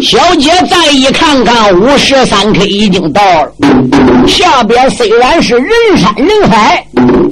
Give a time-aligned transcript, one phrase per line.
[0.00, 3.52] 小姐再一看看，五十三 K 已经到了。
[4.26, 6.84] 下边虽然是人山人海，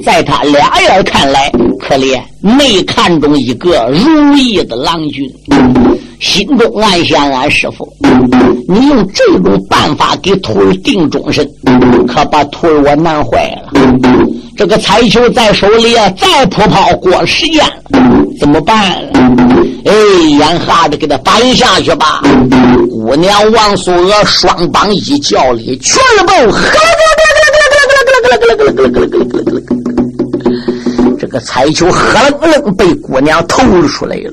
[0.03, 5.27] 在他俩眼看来，可怜没看中一个如意的郎君。
[6.19, 7.91] 心中暗想：俺师傅，
[8.67, 11.49] 你用这种办法给徒儿定终身，
[12.07, 13.81] 可把徒儿我难坏了。
[14.55, 18.75] 这个彩球在手里啊，再扑抛过时间了，怎么办？
[19.85, 19.91] 哎，
[20.27, 22.21] 眼哈的给他搬下去吧。
[22.89, 26.31] 姑娘王素娥双膀一叫里，全部
[31.19, 34.31] 这个彩球呵楞楞被姑娘投了出来了。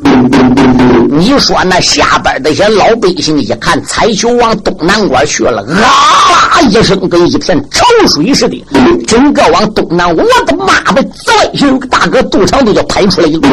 [1.10, 6.15] 你说那下边那些老百姓一看彩球往东南拐去了，啊！
[6.62, 8.64] 一声跟一片潮水似的，
[9.06, 13.48] 整个往东南，我的妈的，这有个大哥肚肠都叫拍出来一个，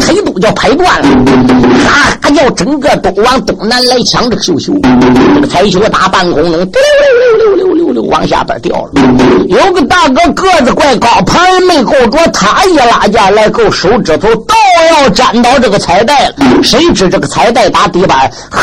[0.00, 1.08] 腿都叫拍断了，
[1.88, 4.72] 啊，要整个都往东南来抢这个绣绣，
[5.34, 8.90] 这个彩球打半空中，溜溜溜溜溜溜溜往下边掉了。
[9.48, 12.64] 有个大哥个子怪高，旁人没够着他。
[12.66, 14.54] 一拉架来够手指头都
[14.90, 18.60] 要粘到这个彩带了，谁知这个彩带打底板，嘿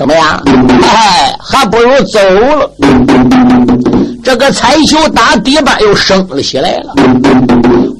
[0.00, 0.42] 怎么样？
[0.82, 2.70] 哎，还不如走了。
[4.24, 6.94] 这个彩球打底板又升了起来了。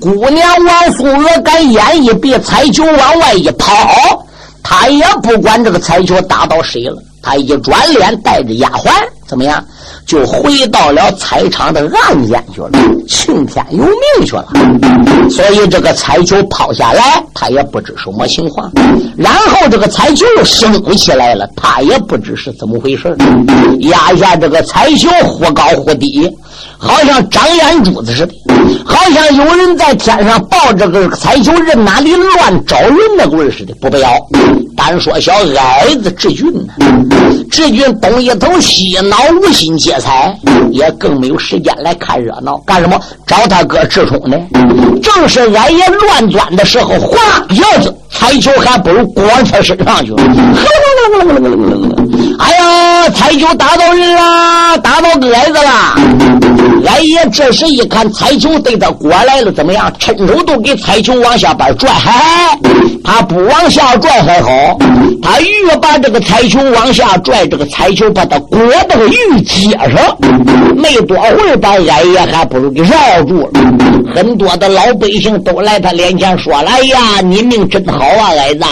[0.00, 4.24] 姑娘王素娥敢眼一闭，彩球往外一跑，
[4.62, 8.90] 她也不管这个彩球打到谁了，她一转脸带着丫鬟，
[9.26, 9.62] 怎么样？
[10.10, 12.70] 就回到了彩场的暗间去了，
[13.06, 14.48] 青天有命去了。
[15.30, 18.68] 所以这个彩球抛下来，他也不知什么情况。
[19.16, 23.16] 然后这个彩球升起来了，他也不知是怎么回事
[23.82, 26.28] 压下这个彩球忽高忽低，
[26.76, 28.34] 好像长眼珠子似的，
[28.84, 33.72] 好像有人在天上抱着个彩球，任哪里乱找人那个味似的。
[33.80, 34.10] 不不要，
[34.80, 36.72] 单说小矮子志俊呢，
[37.50, 39.94] 志俊东一头西脑无心接。
[40.00, 40.34] 财
[40.70, 42.98] 也更没有时间来看热闹，干什么？
[43.26, 44.38] 找他哥志冲呢？
[45.02, 47.18] 正是俺爷乱钻的时候，哗
[47.50, 50.16] 一下子彩球还不如咣他身上去了。
[52.38, 56.49] 哎呀，彩球打到人了，打到矮子了。
[56.86, 59.92] 俺爷这时一看彩球对他过来了，怎么样？
[59.98, 62.58] 伸手都给彩球往下边拽，嗨，
[63.04, 64.78] 他不往下拽还好，
[65.22, 68.58] 他越把这个彩球往下拽，这个彩球把他裹
[68.88, 70.16] 到个玉阶上，
[70.76, 73.50] 没多会儿把俺爷还不如给绕住了。
[74.14, 78.64] 很多的老百姓都来他脸前说了：“哎呀，你命真好啊，矮子！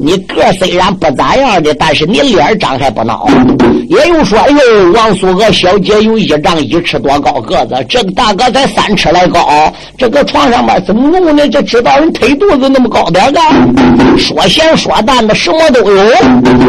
[0.00, 3.28] 你个虽然不咋样的，但是你脸长还不孬。”
[3.88, 11.48] 也有说：“哎呦，王素娥小姐有一丈一尺多高个子，这个大哥才三尺来高，这个床上面怎么弄的？
[11.48, 13.40] 这知道人腿肚子那么高点个？
[14.18, 16.12] 说咸说淡的什么都有。”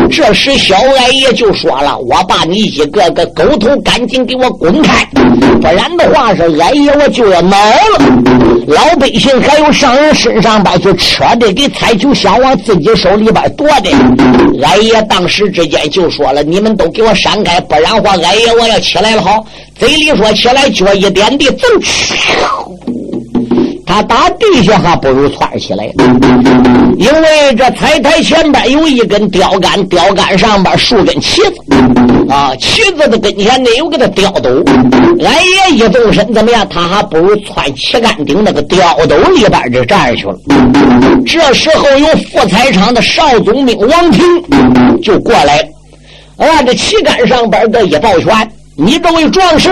[0.09, 5.05] 这时小矮爷就说了：“我把你一个个狗头赶紧给我滚开，
[5.61, 8.05] 不然的话是矮爷我就要恼了。”
[8.65, 13.89] 老百姓还有上人身上边就扯的给彩球想往自己手里边夺的，
[14.63, 19.45] 矮爷当时之间就说了：“你们都给我闪开，不然话矮爷我要起来了。”好，
[19.77, 21.67] 嘴里说起来，脚一点地，噌！
[23.85, 25.83] 他打地下还不如窜起来，
[26.97, 31.55] 因为这彩台前边有一根吊杆，吊杆上边竖根旗子，
[32.29, 34.63] 啊，旗子的跟前没有个那吊斗，
[35.25, 36.67] 俺爷一动身怎么样？
[36.69, 40.37] 他还不如窜旗杆顶那个吊斗里边就站去了。
[41.25, 44.23] 这时候有副彩场的少总兵王平
[45.01, 45.67] 就过来，
[46.47, 49.69] 按着旗杆上边的一抱拳：“你这位壮士，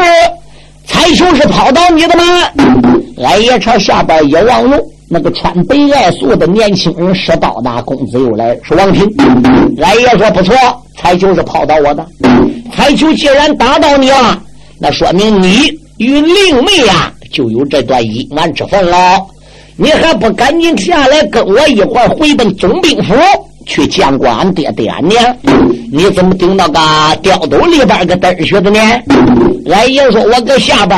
[0.86, 2.24] 彩球是跑到你的吗？”
[3.24, 4.76] 俺爷朝下边一望，路，
[5.10, 9.04] 那个穿白外素的年轻人是包大公子又来，是王平。
[9.82, 10.54] 俺爷说不错，
[10.98, 12.06] 彩球是跑到我的。
[12.76, 14.40] 彩球既然打到你了，
[14.80, 18.98] 那说明你与令妹呀就有这段阴暗之分了。
[19.78, 23.16] 你还不赶紧下来跟我一块回奔总兵府
[23.68, 25.38] 去见过俺爹爹俺娘？
[25.92, 26.80] 你怎么顶到个
[27.22, 28.80] 吊斗里边个嘚去的呢？
[29.70, 30.98] 俺爷说，我搁下边。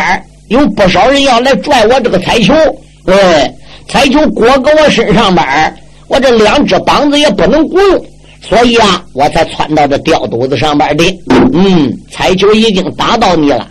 [0.50, 2.54] 有不少人要来拽我这个彩球，
[3.06, 3.16] 对，
[3.88, 5.46] 彩球裹搁我身上边
[6.08, 8.06] 我这两只膀子也不能鼓用，
[8.42, 11.04] 所以啊，我才窜到这吊斗子上边的。
[11.54, 13.68] 嗯，彩球已经打到你了，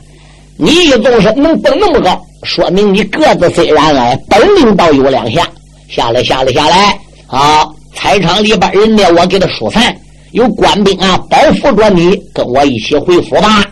[0.57, 5.49] 你一动身能蹦那么高，说明你个子虽然矮，本领倒有两下。
[5.89, 6.97] 下来，下来，下来！
[7.27, 9.83] 好，彩场里边人呢，我给他疏散，
[10.31, 13.65] 有官兵啊保护着你，跟我一起回府吧。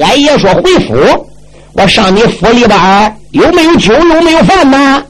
[0.00, 0.94] 俺爷说回府。
[1.72, 5.04] 我上你府里边有没有酒，有没有饭呢？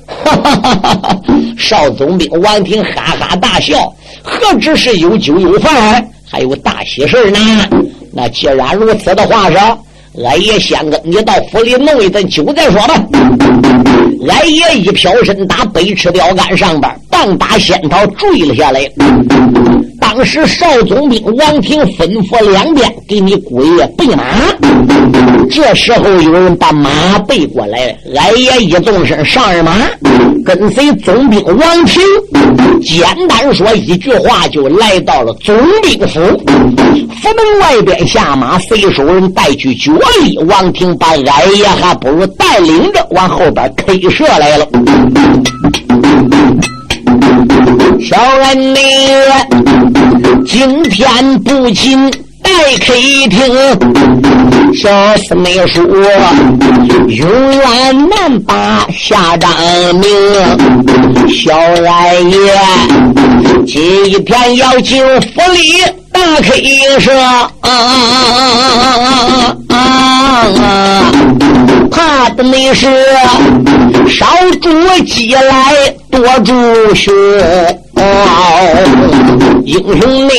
[1.58, 3.92] 少总兵王平哈哈大笑，
[4.22, 7.38] 何止是有酒有饭，还有大喜事呢？
[8.12, 9.78] 那既然如此的话说，
[10.24, 12.94] 俺爷先跟你到府里弄一顿酒再说吧。
[14.28, 18.80] 俺爷一飘身打北池钓竿上边，棒打仙桃坠了下来。
[20.00, 24.22] 当时少总兵王庭吩咐两边给你姑爷备马。
[25.50, 29.72] 这时候有人把马背过来，俺爷一动身上二马，
[30.44, 32.00] 跟随总兵王庭。
[32.82, 36.20] 简单说一句话，就来到了总兵府。
[37.20, 39.92] 府门外边下马，随手人带去脚
[40.22, 40.38] 力。
[40.48, 44.68] 王庭把俺爷还不如带领着往后边 K 射来了。
[48.00, 48.78] 小恩你
[50.46, 52.10] 今天不仅
[52.42, 52.50] 带
[52.80, 53.38] K 听，
[54.74, 54.88] 小
[55.18, 55.84] 四妹说
[57.08, 59.50] 永远难把下张
[59.96, 60.08] 明。
[61.28, 62.36] 小俺爷
[63.66, 67.12] 今天要进府里大 K 射，
[71.90, 72.88] 怕的你是
[74.08, 74.26] 少
[74.60, 74.70] 主
[75.04, 77.10] 鸡来多主血。
[79.64, 80.30] 英雄你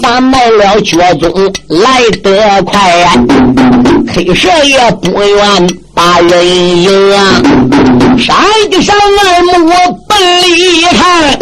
[0.00, 1.30] 三卖了绝踪
[1.68, 3.12] 来得快呀，
[4.14, 6.46] 黑蛇也不愿把人
[6.82, 7.42] 赢啊！
[8.18, 8.34] 山
[8.82, 9.70] 上二目
[10.08, 11.38] 奔里看，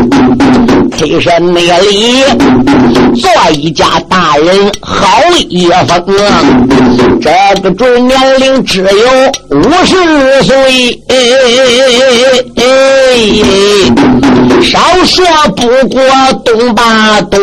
[0.92, 2.22] 黑蛇那里
[3.16, 6.42] 做一家大人好一封啊！
[7.20, 7.30] 这
[7.62, 8.88] 个准年龄只有
[9.50, 11.02] 五十岁。
[14.62, 15.24] 少说
[15.54, 16.02] 不过
[16.44, 17.38] 东八东，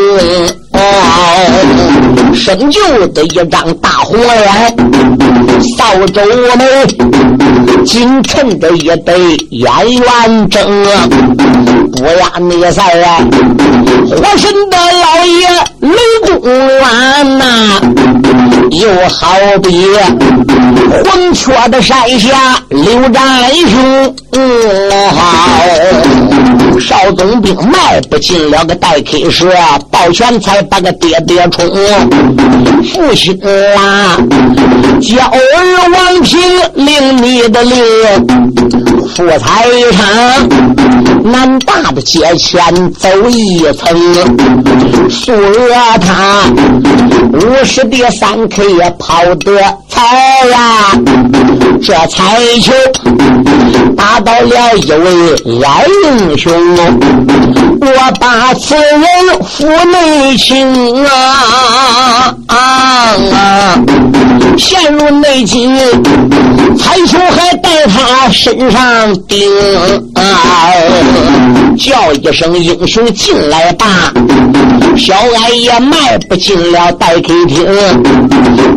[2.33, 4.75] 生就的一张大红脸，
[5.77, 6.21] 扫帚
[6.57, 6.65] 眉，
[7.85, 9.15] 紧衬着一对
[9.51, 10.85] 眼圆睁，
[11.97, 13.19] 不呀那啥啊，
[14.09, 15.47] 火神的老爷
[15.79, 15.95] 雷
[16.25, 17.79] 公元呐，
[18.71, 19.87] 又好比
[21.05, 23.23] 黄雀的山下刘占
[23.69, 24.15] 雄，
[25.11, 25.19] 好。
[26.79, 29.47] 少总兵迈不进了个戴 K 蛇，
[29.91, 31.69] 抱拳才把个爹爹冲。
[32.93, 33.39] 父亲
[33.77, 34.17] 啊，
[34.99, 35.37] 叫儿
[35.91, 36.41] 王平
[36.73, 37.77] 领你的令，
[39.15, 40.03] 富财场
[41.23, 42.63] 南大他的街前
[42.93, 43.93] 走一层，
[45.09, 45.69] 数额
[45.99, 46.43] 他
[47.33, 50.97] 五十的三 K 也跑得彩呀，
[51.81, 52.71] 这彩球
[53.97, 56.53] 打到了一位老英雄。
[57.81, 59.03] 我把此人
[59.43, 62.57] 府内情啊啊
[63.33, 63.77] 啊！
[64.57, 65.67] 陷入内急，
[66.79, 69.51] 彩球还带他身上顶
[70.15, 70.21] 啊！
[71.93, 74.11] 叫一声英雄进来吧，
[74.97, 77.63] 小矮也迈不进了待客厅。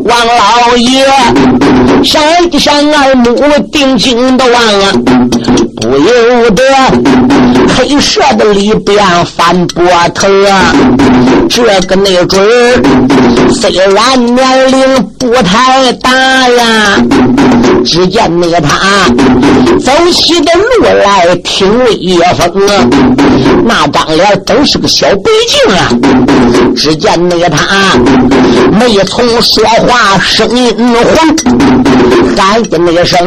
[0.05, 1.03] 王老爷
[2.05, 2.23] 闪
[2.53, 3.35] 一闪二目，
[3.73, 4.93] 定睛的望啊，
[5.81, 6.63] 不由得。
[7.79, 9.85] 黑蛇的里边翻波
[10.15, 10.75] 头啊，
[11.49, 12.41] 这个没准，
[13.51, 16.11] 虽然年龄不太大
[16.49, 17.03] 呀，
[17.85, 19.09] 只见那个他
[19.79, 22.89] 走起的路来挺威风啊，
[23.65, 25.89] 那张脸都是个小白净啊。
[26.77, 27.97] 只见那个他
[28.73, 31.37] 没从说话，声音黄，
[32.37, 33.19] 喊的那个声，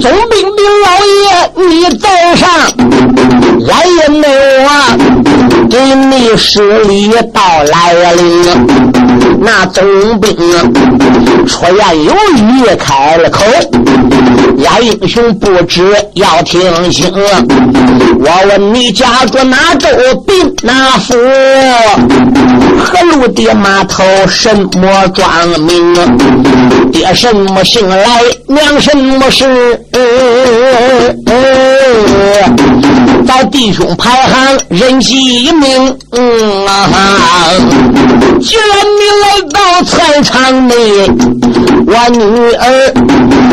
[0.00, 2.48] 总兵兵老爷你在上。
[3.70, 4.26] 俺也没
[4.64, 4.96] 啊，
[5.68, 8.87] 给你施礼到来了。
[9.40, 9.84] 那总
[10.20, 10.36] 兵
[11.46, 13.44] 出言有语开了口，
[14.66, 17.12] 俺英雄不知要听清。
[18.20, 19.88] 我问你家住哪州
[20.26, 21.14] 兵哪府？
[22.80, 25.94] 何路的码头什么庄名？
[26.92, 28.20] 爹什么姓来？
[28.46, 29.80] 娘什么氏？
[33.26, 35.96] 在弟兄排行人几名？
[36.12, 36.88] 嗯啊！
[39.78, 40.74] 来到菜场内，
[41.86, 42.92] 我女儿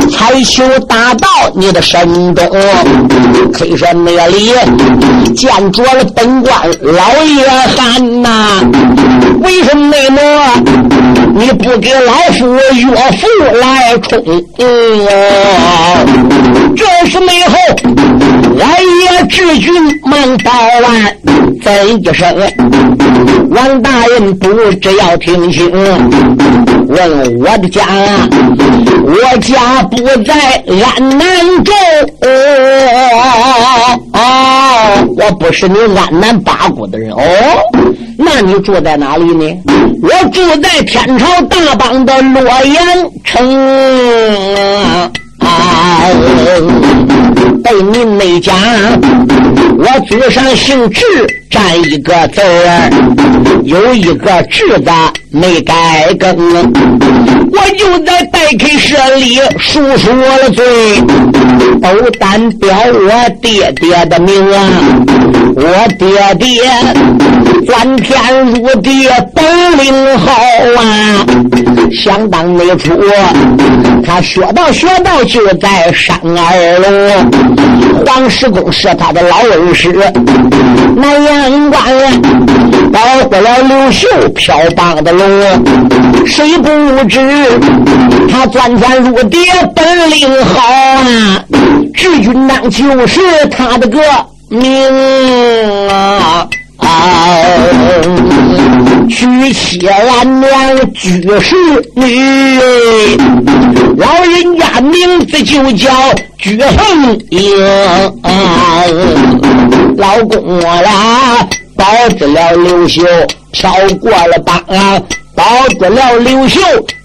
[0.09, 2.49] 才修打到你的身中。
[3.53, 4.51] 黑山那里
[5.35, 8.59] 见着了本官老爷汉呐，
[9.41, 9.95] 为什么
[11.35, 12.61] 你不给老夫岳
[13.11, 13.27] 父
[13.59, 14.23] 来冲？
[16.75, 17.55] 这是美后，
[18.57, 21.17] 也知军忙报完，
[21.61, 22.35] 怎一声？
[23.49, 25.71] 王大人不知要听清，
[26.87, 27.83] 问我的家，
[29.05, 30.33] 我家不在
[30.67, 31.73] 安南州。
[34.13, 34.17] 哦，
[35.17, 37.19] 我我不是你安南八股的人哦，
[38.17, 39.45] 那你住在哪里呢？
[40.03, 42.85] 我住在天朝大邦的洛阳
[43.23, 43.43] 城。
[45.39, 45.49] 啊，
[47.63, 48.53] 被您那家，
[49.77, 51.01] 我祖上姓智，
[51.49, 52.89] 占一个字儿，
[53.63, 54.91] 有一个智字
[55.31, 56.35] 没改更。
[57.51, 60.63] 我就在待客舍里述说了罪，
[61.81, 64.69] 都单表我爹爹的名啊，
[65.55, 66.61] 我爹爹
[67.65, 69.43] 钻天入地本
[69.77, 70.33] 领好
[70.77, 71.25] 啊，
[71.91, 72.93] 想当那初
[74.05, 75.15] 他学道学道。
[75.25, 79.91] 就在山二龙，黄石公是他的老恩师，
[80.95, 81.81] 南阳关
[82.91, 85.27] 保护了刘秀飘荡的龙，
[86.25, 86.69] 谁不
[87.07, 87.19] 知
[88.29, 89.37] 他钻天入地
[89.75, 91.43] 本领好啊？
[91.93, 93.99] 智军当就是他的个
[94.49, 96.47] 名啊！
[99.09, 101.55] 娶妻俺娘居士
[101.95, 103.17] 女，
[103.97, 105.89] 老人家名字就叫
[106.37, 107.39] 居恒英。
[109.97, 111.85] 老公我俩保
[112.17, 113.03] 住了刘秀，
[113.51, 113.71] 飘
[114.01, 114.61] 过了邦，
[115.35, 115.43] 保
[115.79, 116.59] 住了刘秀，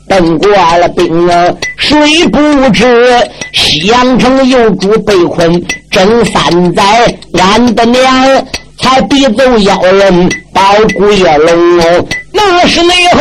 [0.09, 1.29] 登过了冰。
[1.77, 2.39] 谁不
[2.71, 2.85] 知
[3.53, 6.83] 西阳城有主被困正三载，
[7.35, 8.45] 俺的娘。
[8.81, 10.63] 才逼走妖人保
[10.95, 13.21] 古叶龙，那是内后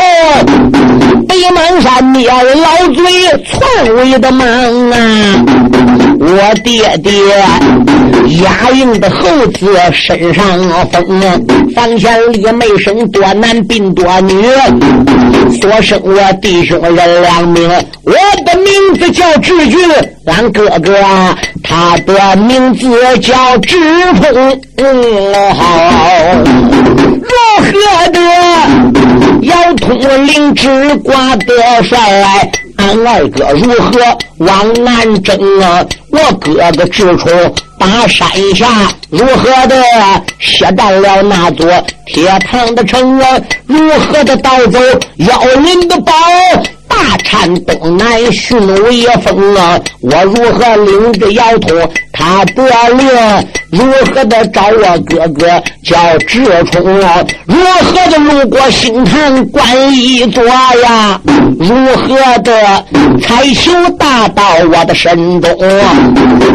[1.27, 3.03] 北邙山灭老嘴
[3.45, 4.45] 篡位的忙
[4.91, 5.45] 啊！
[6.19, 7.11] 我爹爹
[8.43, 10.45] 押运的猴子身上
[10.91, 11.21] 风，
[11.73, 14.43] 房前立没生多男并多女，
[15.61, 17.69] 所生我弟兄人两名。
[18.03, 18.13] 我
[18.45, 19.79] 的名字叫志俊，
[20.25, 20.93] 俺哥哥
[21.63, 22.87] 他的名字
[23.19, 23.77] 叫智
[24.21, 24.83] 通。
[25.55, 25.63] 好，
[29.89, 32.00] 我灵之挂得帅？
[32.77, 34.00] 俺二哥如何
[34.38, 35.84] 往南征啊？
[36.12, 37.31] 我哥哥智冲
[37.77, 38.67] 把山下
[39.10, 39.75] 如何的
[40.39, 41.67] 歇占了那座
[42.05, 43.38] 铁堂的城啊？
[43.65, 44.79] 如何的盗走
[45.17, 46.13] 妖人的宝？
[46.88, 49.79] 大颤东南巡威风啊！
[50.01, 51.77] 我如何领着姚通
[52.19, 52.63] 他得
[52.95, 53.07] 令？
[53.71, 55.47] 如何的找我哥哥
[55.83, 57.23] 叫智冲啊？
[57.45, 61.21] 如何的路过星坛观一座呀？
[61.59, 62.83] 如何的
[63.21, 65.57] 才求大到我的身中？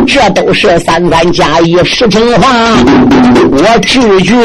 [0.06, 2.76] 这都是三三加一实情话。
[3.52, 4.37] 我智俊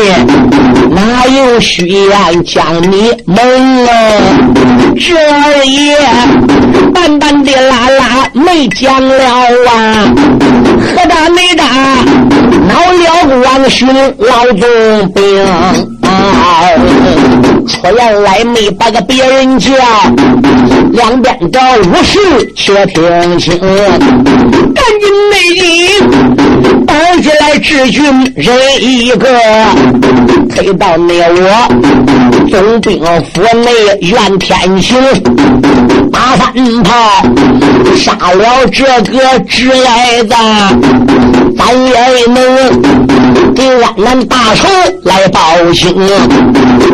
[0.92, 3.92] 哪有虚言将你蒙啊？
[4.98, 5.90] 这而已。
[6.94, 9.16] 淡淡的啦啦没讲了
[9.70, 10.14] 啊，
[10.80, 11.66] 何大没打
[12.68, 15.46] 闹了王兄老总兵
[16.02, 16.70] 啊，
[17.68, 19.72] 出言来没把个别人叫，
[20.92, 21.60] 两边的
[21.92, 22.20] 武士
[22.56, 23.60] 且听清，
[24.90, 28.04] 赶紧内应，抱起来治军
[28.36, 29.28] 人一个，
[30.50, 34.98] 推到那我总兵府内怨天行。
[36.12, 37.22] 打三炮，
[37.96, 40.34] 杀了这个侄儿子，
[41.56, 44.68] 咱也能给俺们大仇
[45.04, 45.40] 来报
[45.72, 45.94] 信。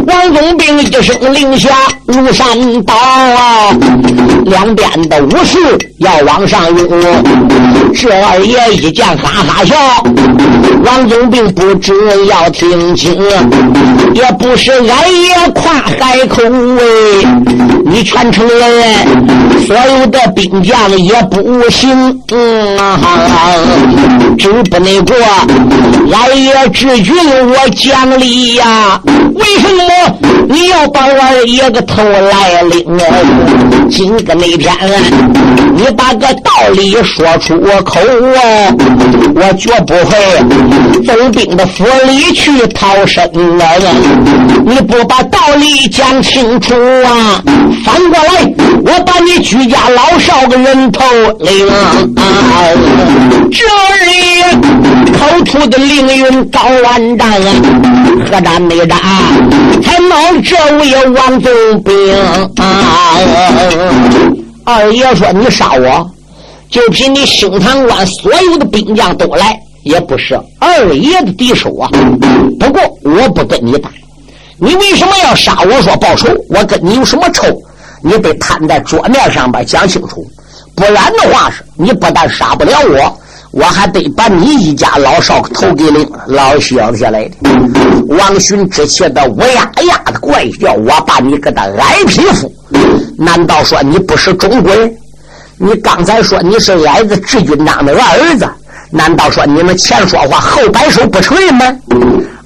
[0.08, 1.70] 王总兵一声令下，
[2.06, 2.48] 如山
[2.84, 3.70] 倒啊！
[4.46, 5.58] 两边的武士
[6.00, 6.88] 要往上涌，
[7.94, 9.76] 这二爷一见哈哈笑。
[10.84, 11.94] 王总兵不知
[12.28, 13.18] 要听清，
[14.14, 17.42] 也不是俺爷夸海口哎，
[17.86, 18.84] 你全城人
[19.66, 21.90] 所有的兵将也不行，
[22.32, 23.00] 嗯啊，
[24.38, 25.16] 只不能过
[26.14, 27.16] 俺爷治军
[27.50, 29.02] 我讲理呀，
[29.34, 29.75] 为什么
[30.48, 32.86] 你要把二爷个头来领？
[33.90, 34.74] 今个那天
[35.76, 38.76] 你把个道理说出口啊，
[39.36, 40.16] 我绝不会。
[41.06, 43.24] 总兵的府里去逃生
[43.60, 43.64] 啊！
[44.66, 47.44] 你不把道理讲清楚啊！
[47.86, 48.44] 反过来，
[48.86, 51.04] 我把你居家老少个人头
[51.40, 51.68] 领！
[53.52, 53.66] 这
[54.06, 54.14] 里
[55.12, 57.52] 口吐的凌云高万丈啊！
[58.30, 59.00] 何战没战，
[59.82, 61.52] 才闹这位王总
[61.82, 62.14] 兵
[62.58, 63.18] 啊！
[64.64, 66.08] 二爷说：“你杀我，
[66.70, 71.90] 就凭你兴唐关所有的兵将都来。”也不是二爷的敌手啊！
[72.60, 73.90] 不过我不跟你打，
[74.60, 75.82] 你为什么要杀我？
[75.82, 77.46] 说报仇，我跟你有什么仇？
[78.06, 80.24] 你得摊在桌面上边讲清楚，
[80.76, 83.20] 不然的话是，你不但杀不了我，
[83.50, 87.36] 我还得把你一家老少头给领老乡下来的。
[88.10, 92.54] 王勋之气的乌呀呀的怪叫，我把你给他挨皮肤。
[93.18, 94.96] 难道说你不是中国人？
[95.58, 98.48] 你刚才说你是矮子智军长的儿子？
[98.92, 101.66] 难道说你们前说话后摆手不承认吗？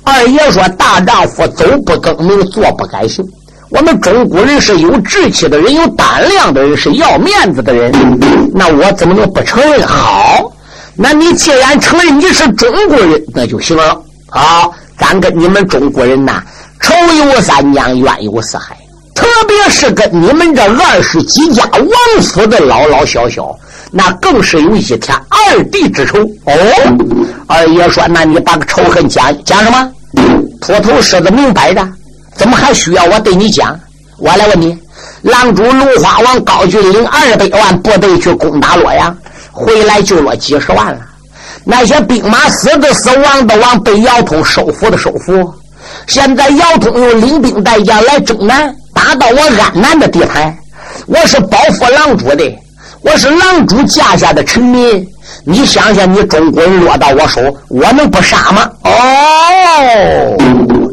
[0.06, 3.24] 二爷说：“大丈夫走不更名，坐不改姓。
[3.70, 7.92] 我们中国人是有志气的人，有胆量的人，是要面子的人。
[8.54, 9.86] 那我怎么能不承认？
[9.86, 10.52] 好，
[10.96, 14.02] 那你既然承认你是中国人，那就行了。
[14.28, 16.42] 好，咱跟你们中国人呐，
[16.82, 16.94] 仇
[17.32, 18.76] 有三江，怨有四海。
[19.14, 23.56] 特别是跟你们这二十几家王府的老老小小，
[23.92, 26.18] 那更是有一天二弟之仇。
[26.46, 26.54] 哦，
[27.46, 29.92] 二爷说：那你把个仇恨讲讲什么？”
[30.62, 31.88] 秃头狮子明摆着，
[32.40, 33.78] 怎么还需要我对你讲？
[34.18, 34.78] 我来问你，
[35.22, 39.16] 狼主龙花王高峻领二百万部队去攻打洛阳，
[39.52, 41.00] 回来就落几十万了。
[41.66, 45.54] 那些兵马死的死，亡的亡，被姚通收服的收服。
[46.08, 50.58] 现在姚通又领兵带将来征南，打到我安南的地盘。
[51.08, 52.44] 我是保护狼主的，
[53.02, 55.06] 我是狼主架下的臣民。
[55.44, 58.70] 你想想，你中国人落到我手，我能不杀吗？
[58.84, 60.38] 哦，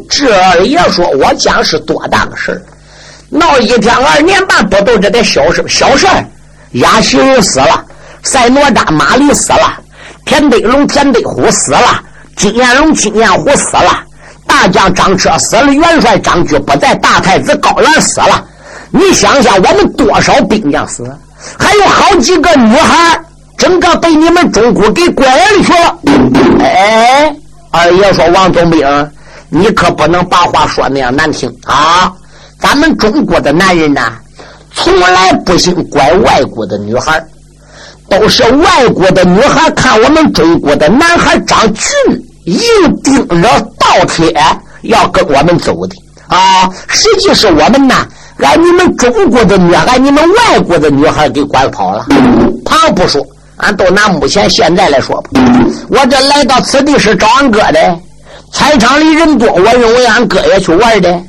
[0.09, 2.61] 这二爷说，我讲是多大个事儿？
[3.29, 5.63] 闹一天二年半，不都这点小事？
[5.67, 6.25] 小事儿，
[6.73, 7.83] 亚西人死了，
[8.23, 9.73] 赛诺扎马里死了，
[10.25, 12.01] 田德龙田德虎死了，
[12.35, 14.03] 金焰龙金焰虎死了，
[14.45, 18.45] 大将张彻死了，元帅张举不在，大太子高兰死了。
[18.91, 21.03] 你想想，我们多少兵将死？
[21.59, 23.19] 还有好几个女孩
[23.57, 25.99] 整个被你们中国给拐了去了。
[26.63, 27.35] 哎，
[27.71, 29.11] 二爷说：“王总兵，
[29.49, 32.11] 你可不能把话说那样难听啊！
[32.59, 34.11] 咱们中国的男人呢，
[34.73, 37.23] 从来不兴拐外国的女孩，
[38.09, 41.91] 都是外国的女孩看我们中国的男孩长俊，
[42.45, 42.61] 硬
[43.03, 43.47] 盯着
[43.79, 44.33] 倒贴
[44.83, 45.95] 要跟我们走的
[46.27, 46.69] 啊！
[46.87, 47.95] 实际是我们呢，
[48.39, 52.05] 按你们中国的女，孩，你们外国的女孩给拐跑了。
[52.65, 53.25] 旁不说。”
[53.57, 55.31] 俺都拿目前现在来说吧，
[55.89, 57.99] 我这来到此地是找俺哥的，
[58.51, 61.21] 菜场里人多，我认为俺哥也去玩的。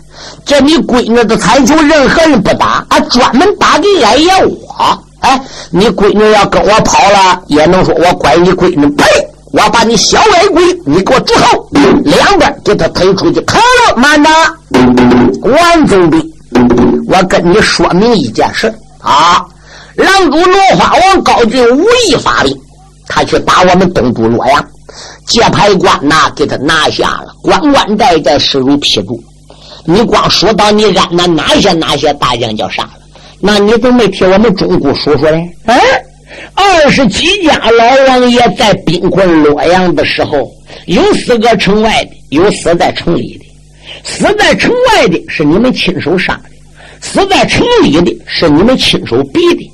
[0.45, 5.05] 这你闺女的彩球，任何人不打，俺专门打给俺爷我。
[5.21, 8.87] 哎，你闺女要跟我跑了，也能说我拐你闺女。
[8.97, 9.05] 呸！
[9.51, 11.69] 我把你小矮鬼，你给我住口！
[12.05, 13.43] 两边给他推出去。
[13.47, 14.31] 好了，慢着，
[15.43, 16.21] 万总兵，
[17.09, 19.43] 我跟你说明一件事啊。
[19.97, 22.55] 狼主罗花王高俊无意发兵，
[23.09, 24.65] 他去打我们东都洛阳，
[25.29, 29.23] 界牌官呐给他拿下了，关关寨寨势如劈竹。
[29.85, 32.93] 你光说到你安南哪些哪些大将叫杀了，
[33.41, 35.39] 那你都没替我们中国说说呢？
[35.67, 35.75] 啊，
[36.55, 40.51] 二十几家老王爷在兵困洛阳的时候，
[40.87, 43.45] 有四个城外的，有死在城里的。
[44.05, 46.51] 死在城外的是你们亲手杀的，
[47.01, 49.71] 死在城里的是你们亲手逼的。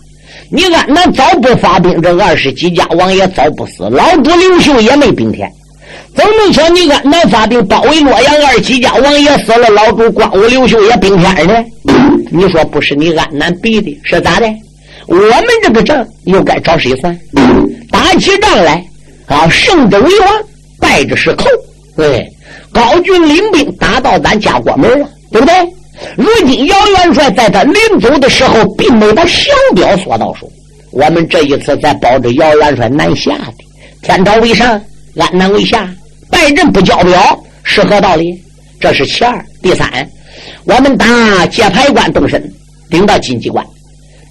[0.51, 5.51] 你安南早不发兵，这二十几家王爷早不死，老主刘秀也没兵天。
[6.15, 11.65] 怎么能瞧你安南发兵包围洛阳，二十几家王爷死了，老主光武刘秀也兵天呢？
[12.31, 14.47] 你说不是你安南逼的，是咋的？
[15.07, 17.19] 我们这个仗又该找谁算？
[17.91, 18.85] 打起仗来
[19.27, 20.29] 啊，胜者为王，
[20.81, 21.47] 败者是寇。
[21.97, 22.27] 对，
[22.73, 25.55] 高俊领兵打到咱家国门了，对不对？
[26.17, 30.51] 如今姚元帅在他临走的时候，并没把降表索到手。
[30.91, 33.55] 我们这一次在保着姚元帅南下的，
[34.03, 34.81] 天朝为上，
[35.17, 35.89] 安南为下，
[36.31, 38.41] 败阵不交表是何道理？
[38.79, 39.45] 这是其二。
[39.63, 39.89] 第三，
[40.65, 42.43] 我们打界牌关动身，
[42.91, 43.65] 顶到金鸡关，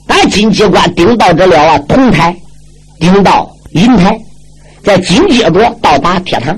[0.07, 2.35] 打金鸡关顶到这了啊，铜台，
[2.99, 4.17] 顶到银台，
[4.83, 6.57] 再紧接着到达铁堂。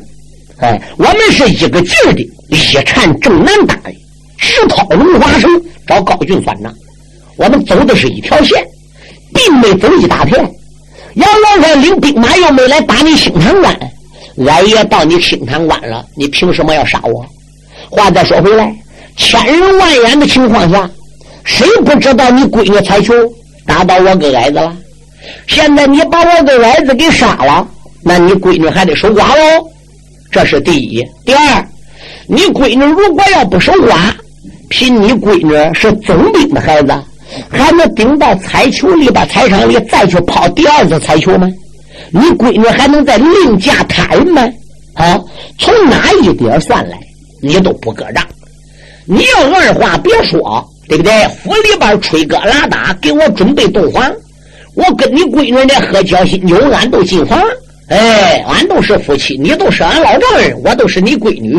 [0.58, 3.92] 哎，我们是一个劲儿的一缠正南打的。
[4.38, 5.50] 直掏龙华城
[5.88, 6.74] 找高俊算账，
[7.38, 8.64] 我们走的是一条线，
[9.34, 10.40] 并没走一大片。
[11.16, 13.80] 杨元帅领兵马又没来打你青潭关，
[14.48, 17.26] 俺也到你青潭关了，你凭什么要杀我？
[17.90, 18.76] 话再说回来，
[19.16, 20.90] 千人万眼的情况下，
[21.44, 23.14] 谁不知道你闺女彩球
[23.66, 24.76] 打到我个矮子了？
[25.48, 27.68] 现在你把我个矮子给杀了，
[28.04, 29.66] 那你闺女还得守寡喽？
[30.32, 31.06] 这是第一。
[31.26, 31.68] 第二，
[32.28, 34.12] 你闺女如果要不守寡，
[34.70, 36.94] 凭你闺女是总兵的孩子，
[37.50, 41.48] 还能顶到彩球里边、彩场里再去抛第二次彩球吗？
[42.12, 44.42] 你闺女还能再另嫁他人吗？
[44.96, 45.20] 啊，
[45.60, 46.98] 从哪一点算来，
[47.42, 48.24] 你都不搁账。
[49.06, 51.12] 你要二话别说，对不对？
[51.44, 54.12] 府里边吹歌拉打，给我准备洞房，
[54.74, 57.40] 我跟你闺女的喝交心酒，俺都进房。
[57.90, 61.54] 哎，俺都是夫妻，你都是俺老丈人，我都是你闺女。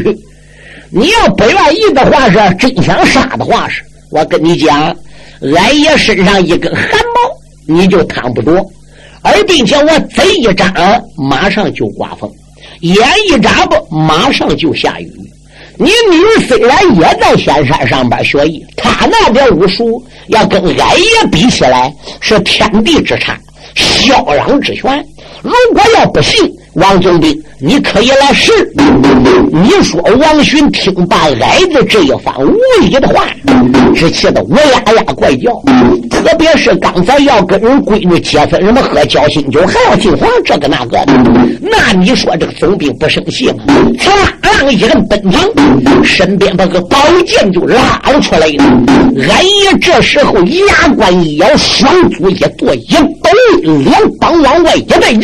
[0.90, 4.94] 你要不愿意的话是，真想杀的话是，我跟你讲，
[5.54, 8.64] 俺爷身上一根汗毛你就烫不着，
[9.22, 10.72] 而并且我嘴一张，
[11.16, 12.30] 马上就刮风；
[12.80, 15.12] 眼一眨巴，马上就下雨。
[15.78, 23.38] 你女儿虽然也在仙山上边学艺，她那点武术要跟俺爷比起来，是天地之差，
[23.74, 25.04] 霄壤之悬。
[25.42, 28.52] 如果要不信，王总兵，你可以来试。
[29.50, 33.24] 你说王巡听罢矮子这一番无理的话，
[33.94, 35.50] 只气得我呀呀怪叫。
[36.10, 41.12] 特别是刚才要跟人闺女结婚，什么喝交心酒，还要进房这个那个的，
[41.62, 43.64] 那你说这个总兵不生气吗？
[43.98, 48.64] 呲啦一摁奔房，身边把个宝剑就拉了出来了。
[49.28, 53.30] 俺爷这时候牙关一咬，双足一跺，一抖，
[53.84, 55.20] 两膀往外一带劲，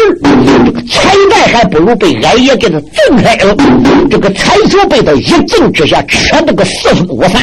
[0.64, 3.54] 这个彩带还不如被俺爷给他震开了。
[4.10, 7.42] 这个彩球被他一震之下，扯得个四分五散，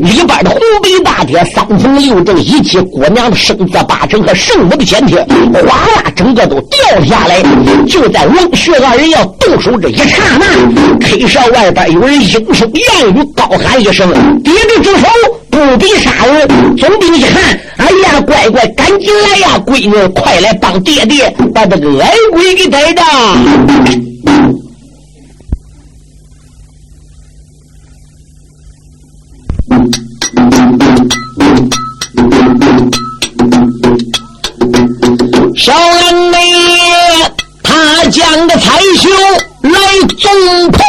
[0.00, 5.18] 里边的红白大帖、三层六正，以及姑娘的生子八成和圣母的前帖，
[5.52, 7.42] 哗啦，整个都掉下来。
[7.86, 10.46] 就在王学二人要动手这一刹那
[11.00, 14.08] ，K 社外边有人应声言语，高喊一声
[14.42, 15.06] ：“爹爹住手！
[15.56, 23.02] 不比杀人！”总兵一看，哎呀，乖乖，赶紧来呀，闺女，快来帮爹爹把这个矮鬼给逮着。
[35.56, 36.38] 小恩内，
[37.62, 39.08] 他将个彩绣
[39.62, 39.70] 来
[40.18, 40.84] 总破。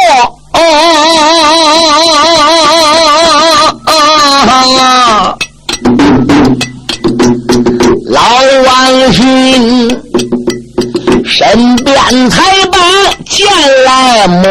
[8.10, 8.22] 老
[8.66, 9.22] 王勋
[11.26, 11.96] 身边
[12.30, 12.78] 才把
[13.26, 13.48] 剑
[13.86, 14.42] 来摸。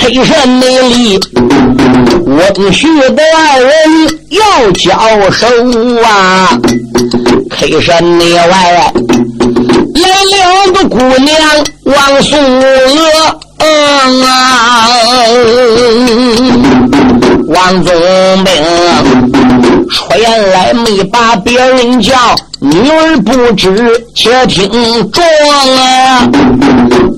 [0.00, 1.20] 黑山内里，
[2.26, 3.70] 温旭的二人
[4.30, 4.40] 要
[4.72, 5.46] 交手
[6.02, 6.58] 啊！
[7.50, 8.42] 黑山内外
[9.94, 11.38] 来了个姑娘
[11.84, 13.40] 王素娥，
[17.52, 17.92] 王宗
[18.44, 18.54] 兵
[19.90, 22.14] 出言来没把别人叫。
[22.60, 24.70] 女儿不知，且听
[25.10, 26.28] 着啊！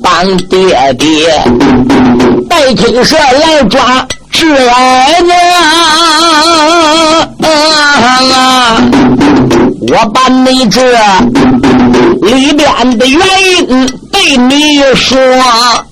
[0.03, 1.45] 帮爹爹
[2.49, 5.33] 带听蛇来抓侄儿子
[7.43, 8.79] 啊！
[9.89, 10.81] 我把你这
[12.23, 13.21] 里边的原
[13.69, 15.85] 因对你说啊！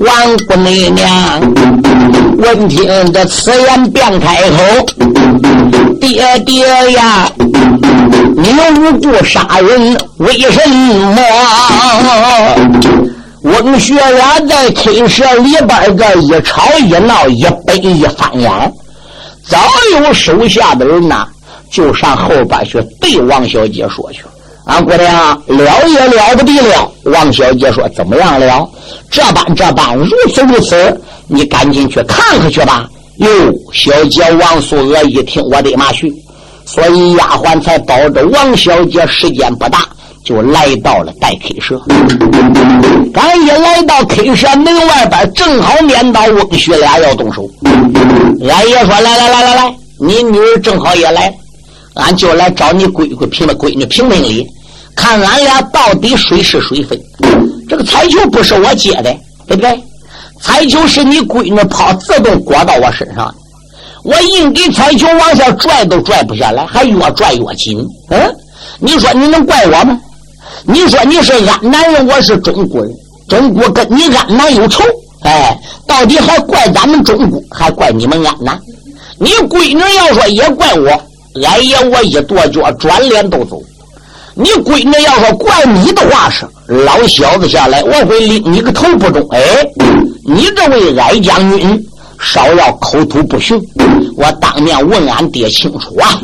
[0.00, 1.40] 王姑娘
[2.38, 4.56] 闻听这此言，便开口。
[6.00, 11.22] 爹爹呀，你无故杀人，为什么？
[13.42, 18.50] 温学俩在寝室里边个一吵一闹，一背一翻眼，
[19.48, 19.58] 早
[19.92, 21.26] 有手下的人呐，
[21.70, 24.20] 就上后边去对王小姐说去。
[24.66, 26.92] 俺姑娘了也了不得了。
[27.04, 28.68] 王小姐说：“怎么样了？
[29.10, 33.28] 这般这般，如此如此，你赶紧去看看去吧。”哟，
[33.72, 36.12] 小姐王素娥一听，我的妈去！
[36.66, 39.86] 所以丫鬟才保着王小姐，时间不大，
[40.24, 41.80] 就来到了待 K 社。
[43.14, 47.48] 刚一来到 K 社门外边，正好撵到翁婿俩要动手。
[48.50, 51.32] 俺爷说：“来来来来来，你女儿正好也来，
[51.94, 54.46] 俺就来找你闺闺评了闺女评评理，
[54.96, 57.00] 看俺俩到底谁是谁非。
[57.68, 59.14] 这个彩球不是我接的，
[59.46, 59.80] 对不对？”
[60.42, 63.34] 彩球是你闺女跑，自动裹到我身上，
[64.04, 67.78] 我硬给彩球往下拽都拽不下来，还越拽越紧。
[68.10, 68.36] 嗯，
[68.78, 69.98] 你说你能怪我吗？
[70.64, 72.92] 你说你是安南人，我是中国人，
[73.28, 74.84] 中国跟你安南有仇，
[75.22, 78.60] 哎，到底还怪咱们中国，还怪你们安南？
[79.18, 80.88] 你闺女要说也怪我，
[81.42, 83.60] 俺爷我一跺脚，转脸都走。
[84.36, 89.26] 你闺女要说怪你的话是，老小子下来，我会拎你个头不中。
[89.30, 89.40] 哎。
[90.28, 91.86] 你这位矮将军，
[92.20, 93.56] 少要口吐不逊，
[94.16, 96.20] 我当面问俺爹清楚啊！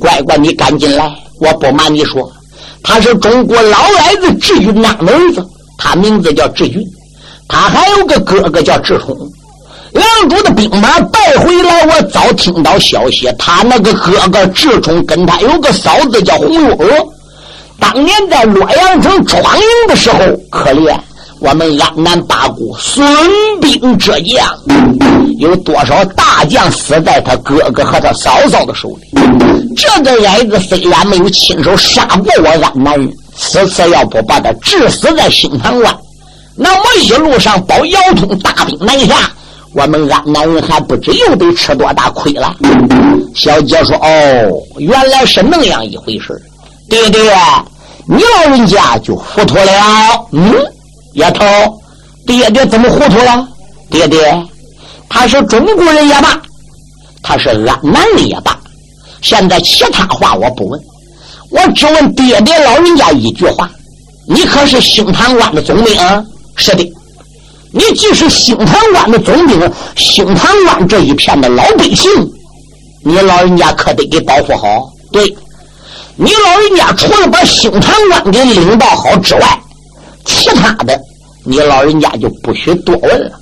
[0.00, 1.12] 乖乖，你赶紧来！
[1.40, 2.30] 我不瞒你说，
[2.84, 5.44] 他是中国老矮子智云那的儿子，
[5.76, 6.80] 他名字叫智云，
[7.48, 9.16] 他还有个哥哥叫智冲。
[9.90, 16.86] 梁主的兵马带回来，我早听到消息，他那个哥哥智冲跟他有个嫂子叫红月娥，
[17.78, 20.18] 当年在洛阳城闯营的时候，
[20.50, 20.96] 可怜。
[21.40, 23.04] 我们安南八股损
[23.60, 24.46] 兵折将，
[25.38, 29.18] 有多少大将死在他哥哥和他嫂嫂的手里？
[29.76, 35.92] 这个矮子虽然没有亲手杀过我安南人，此次要不把他致死在新唐关，
[36.54, 39.28] 那么一路上保姚通大兵南下，
[39.74, 42.54] 我们安南人还不知又得吃多大亏了。
[43.34, 46.40] 小姐说：“哦，原来是那样一回事
[46.92, 47.34] 爹爹，
[48.06, 50.26] 你老人家就糊涂了。
[50.32, 50.54] 嗯。”
[51.16, 51.42] 丫头，
[52.26, 53.48] 爹爹怎么糊涂了？
[53.90, 54.46] 爹爹，
[55.08, 56.38] 他是中国人也罢，
[57.22, 58.54] 他是安南的也罢，
[59.22, 60.78] 现在其他话我不问，
[61.50, 63.70] 我只问爹爹老人家一句话：
[64.28, 66.22] 你可是兴唐关的总兵啊？
[66.56, 66.92] 是的，
[67.72, 72.10] 你既是兴唐关的总兵，兴唐关这一片的老百姓，
[73.02, 74.90] 你老人家可得给保护好。
[75.10, 75.34] 对，
[76.22, 79.58] 你老人家除了把兴唐关给领导好之外。
[80.24, 80.96] 其他的，
[81.44, 83.32] 你老人家就不许多问了。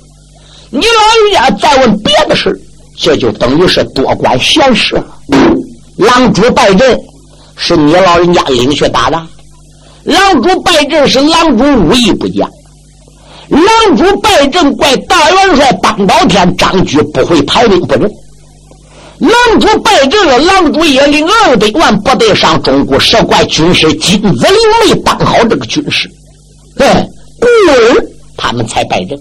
[0.71, 2.59] 你老人家再问别的事
[2.97, 5.05] 这就等于是多管闲事了。
[5.97, 6.99] 狼主败阵
[7.55, 9.21] 是你老人家领去打的，
[10.03, 12.49] 狼主败阵是狼主武艺不佳，
[13.49, 18.11] 狼主败阵怪大元帅当宝天张举不会排兵布阵，
[19.21, 24.55] 狼主败阵了，狼主也领二百万部队上中国，是怪军师金子灵
[24.87, 26.09] 没当好这个军师。
[26.75, 26.87] 对，
[27.39, 28.05] 故而
[28.35, 29.15] 他们才败阵。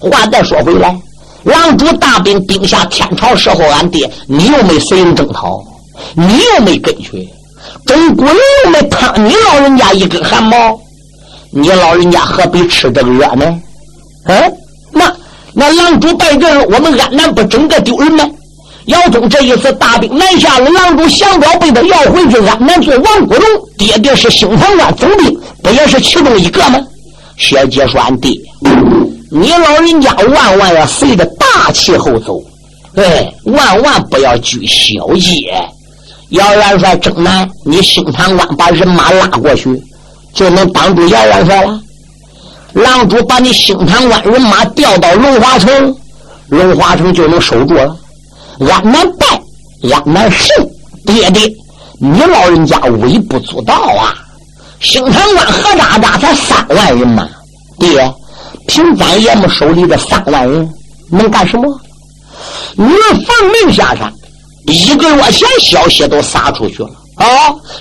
[0.00, 0.98] 话再说回来，
[1.44, 5.62] 狼主大兵兵下天朝时候，俺爹你又没随应征讨，
[6.14, 7.28] 你又没跟去，
[7.86, 10.76] 中国人又没烫你老人家一根汗毛，
[11.52, 13.60] 你老人家何必吃这个药呢？
[14.24, 14.52] 嗯，
[14.92, 15.12] 那
[15.52, 18.28] 那狼主败阵，我们安南不整个丢人吗？
[18.90, 23.48] 姚通这一次大兵南下了，狼主降表被他要回去安南做王国龙，
[23.78, 25.40] 爹爹是兴唐关总兵。
[25.62, 26.80] 不也是其中一个吗？
[27.36, 28.32] 小姐说：“俺爹，
[29.30, 32.40] 你老人家万万要随着大气候走，
[32.96, 35.54] 哎，万万不要拘小节。
[36.30, 39.68] 姚元帅征南，你兴唐关把人马拉过去，
[40.34, 41.80] 就能挡住姚元帅了。
[42.72, 45.96] 狼主把你兴唐关人马调到龙华城，
[46.48, 47.96] 龙华城就能守住了。
[48.68, 49.26] 安南败，
[49.90, 50.54] 安南胜，
[51.06, 51.50] 爹爹，
[51.98, 54.14] 你老人家微不足道啊。”
[54.80, 57.28] 兴唐关何渣渣才三万人嘛，
[57.78, 58.12] 爹，
[58.66, 60.66] 凭咱爷们手里的三万人
[61.10, 61.80] 能干什么？
[62.76, 64.10] 你们奉命下山，
[64.66, 67.26] 一个月前消息都撒出去了啊！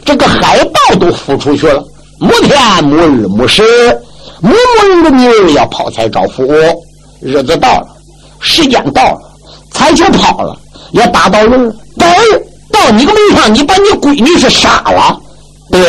[0.03, 1.81] 这个海报都付出去了。
[2.19, 3.63] 没天没日没时，
[4.41, 6.45] 母母人的女儿要抛彩招福，
[7.21, 7.87] 日子到了，
[8.41, 9.19] 时间到了，
[9.71, 10.59] 彩球抛了，
[10.91, 11.73] 也打到人了。
[11.97, 12.07] 到
[12.71, 15.19] 到你个门上，你把你闺女是杀了，
[15.71, 15.81] 爹。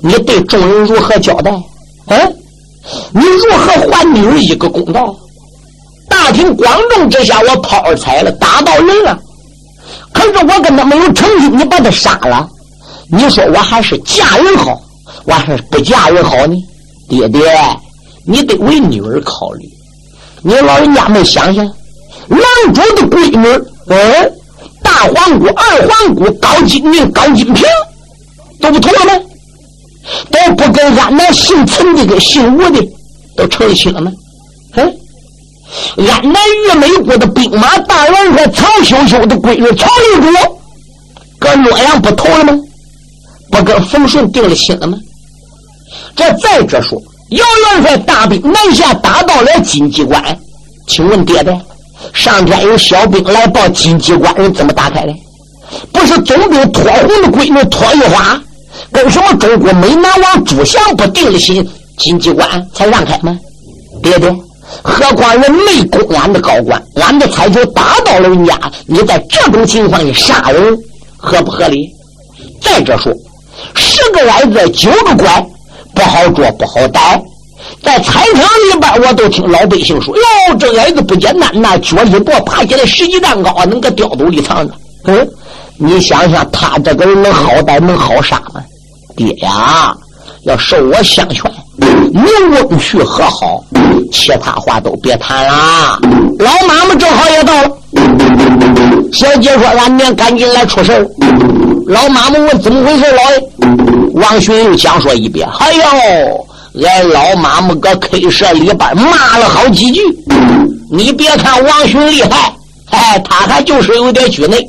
[0.00, 1.50] 你对众人如何交代？
[2.08, 2.36] 嗯，
[3.12, 5.14] 你如何还女儿一个公道？
[6.08, 9.18] 大庭广众之下，我抛彩了，打到人了。
[10.12, 12.48] 可是我跟他没有成亲，你把他杀了，
[13.10, 14.80] 你说我还是嫁人好，
[15.24, 16.56] 我还是不嫁人好呢？
[17.08, 17.42] 爹爹，
[18.24, 19.68] 你得为女儿考虑。
[20.42, 21.64] 你老人家没想想，
[22.28, 22.40] 狼
[22.72, 23.48] 主的闺女，
[23.88, 23.96] 哦，
[24.82, 27.64] 大皇姑、二皇姑高金明、高金平，
[28.60, 29.24] 都不同了吗？
[30.30, 32.80] 都不跟安南姓陈的跟姓吴的
[33.36, 34.12] 都成亲了吗？
[34.74, 34.96] 嗯，
[35.96, 40.58] 安南玉美国的兵马大元帅曹秀秀的闺女曹丽珠，
[41.40, 42.56] 跟洛阳不投了吗？
[43.50, 44.98] 不跟冯顺定了亲了吗？
[46.14, 47.44] 这再者说，姚
[47.74, 50.38] 元帅大兵南下，打到了金鸡关，
[50.86, 51.60] 请问爹爹，
[52.12, 55.12] 上天有小兵来报金鸡关人怎么打开的？
[55.92, 58.40] 不是总兵托红的闺女托玉花？
[58.92, 61.66] 跟什么中国美男王朱祥不定了心，
[61.98, 63.36] 金鸡关才让开吗？
[64.02, 64.34] 爹爹，
[64.82, 70.78] 何况人没攻俺的高官，俺的彩球打到了人家，你在这种情况下杀人，
[71.16, 71.88] 合不合理？
[72.60, 73.12] 再者说，
[73.74, 75.46] 十个矮子九个拐，
[75.94, 77.00] 不好捉不好逮。
[77.82, 80.22] 在彩场里边，我都听老百姓说：“哟，
[80.58, 84.74] 这矮子不简单呐，脚一跛爬起来十几丈高，能搁吊斗里藏着。”
[85.06, 85.28] 嗯，
[85.78, 88.60] 你想想，他这个人能好歹，能好啥吗？
[89.16, 89.94] 爹呀，
[90.44, 93.64] 要受我相劝，你翁婿和好，
[94.12, 95.98] 其他话都别谈了。
[96.38, 97.70] 老妈妈正好也到了，
[99.12, 101.08] 小姐说：“俺娘赶紧来出事
[101.86, 103.48] 老妈妈问：“怎么回事？”老爷
[104.14, 106.45] 王巡又讲说一遍：“哎呦，
[106.82, 110.00] 俺老妈妈搁 K 社里边骂了好几句。
[110.90, 112.54] 你别看王巡厉害，
[112.90, 114.64] 哎，他还就是有点拘内。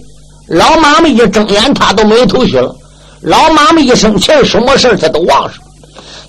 [0.48, 2.74] 老妈妈一睁眼，他都没头绪了。”
[3.22, 5.54] 老妈妈一生气，什么事他都忘上。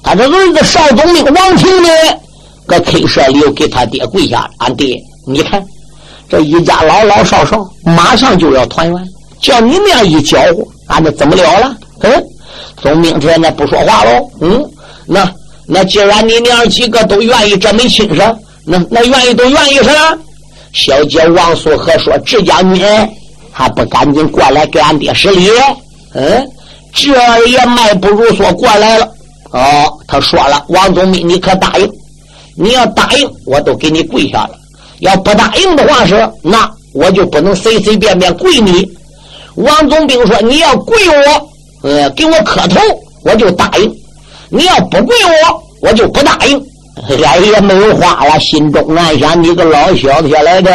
[0.02, 1.88] 他这儿子少总兵王庭呢，
[2.66, 4.50] 搁 K 社里又给他爹跪下了。
[4.58, 5.62] 俺爹，你看
[6.28, 9.08] 这一家老老少少马上就要团圆，
[9.40, 11.76] 叫你那样一搅和，俺这怎么了了？
[12.00, 12.24] 嗯，
[12.82, 14.30] 总兵这那不说话喽。
[14.40, 14.64] 嗯，
[15.06, 15.30] 那
[15.68, 18.22] 那既然你娘几个都愿意这门亲事，
[18.64, 20.18] 那那愿意都愿意是吧？
[20.72, 22.86] 小姐王素和说：“智将军
[23.50, 25.50] 还不赶紧过来给俺爹施礼？”
[26.14, 26.46] 嗯，
[26.92, 27.12] 这
[27.46, 29.08] 也迈不如说过来了。
[29.50, 31.90] 哦，他说了：“王总兵，你可答应？
[32.56, 34.50] 你要答应，我都给你跪下了；
[35.00, 38.86] 要不答应的话，是那我就不能随随便便跪你。”
[39.56, 42.80] 王总兵说：“你要跪我，呃，给我磕头，
[43.24, 43.88] 我就答应；
[44.50, 46.60] 你要不跪我，我就不答应。
[47.24, 50.72] ”俺也没有话了，心中暗想：你个老小子来的，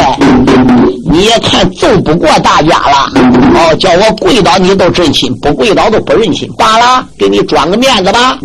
[1.11, 3.11] 你也看揍不过大家了。
[3.55, 6.49] 哦，叫我跪倒你都真亲，不跪倒都不认亲。
[6.57, 8.37] 罢了，给你装个面子吧。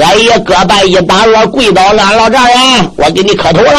[0.00, 2.56] 俺爷胳膊一打我，跪倒了，老丈人，
[2.96, 3.72] 我给你磕头了。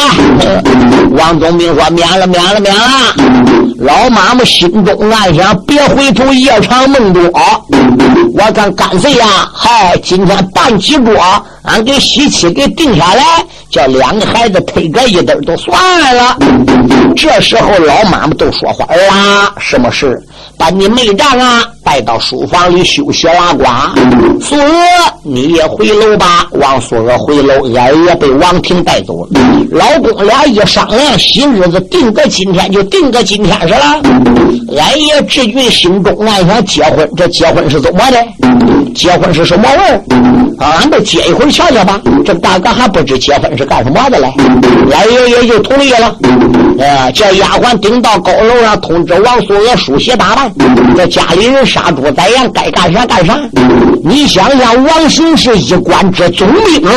[1.16, 3.59] 王总兵说：免了，免了，免了。
[3.80, 7.22] 老妈妈心中暗想：别回头，夜长梦多。
[8.34, 11.14] 我看干脆呀，嗨，今天办几桌。
[11.62, 13.22] 俺给西七给定下来，
[13.70, 15.76] 叫两个孩子推个一顿都算
[16.16, 16.36] 了。
[17.16, 20.20] 这时候老妈妈都说话啦，什么事？
[20.56, 23.64] 把你妹丈啊带到书房里休息拉呱。
[24.40, 24.74] 素娥，
[25.22, 26.46] 你也回楼吧。
[26.52, 29.40] 王素娥回楼，俺也被王婷带走了。
[29.70, 34.00] 老公俩一商量，新日子定个今天就定个今天是了。
[34.78, 38.18] 俺也志俊心中暗想：结婚，这结婚是怎么的？
[38.94, 40.02] 结婚是什么味儿？
[40.58, 41.50] 俺都结一回。
[41.50, 44.32] 瞧瞧吧，这大哥还不知结婚是干什么的嘞，
[44.88, 46.16] 老爷爷就同意了。
[46.78, 50.52] 呃，叫丫鬟顶到高楼上通知王素娥梳洗打扮，
[50.96, 53.38] 这家里人杀猪宰羊该干啥干啥。
[54.04, 56.88] 你想想，王雄是一官之总兵。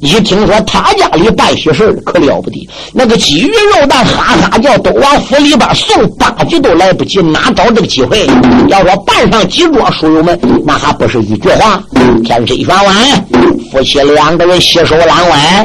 [0.00, 8.26] 一听说他家里办喜事可了不得，那个鲫鱼肉蛋哈哈叫，都往府里边送，八句都来不及，哪找这个机会？
[8.68, 11.82] 要说办上几桌，书友们那还不是一句话？
[12.24, 12.94] 天色转晚，
[13.72, 15.64] 夫妻两个人携手揽碗，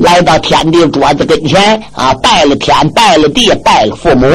[0.00, 4.26] 来到天地桌子跟前啊，拜了天，拜了地，拜了父母，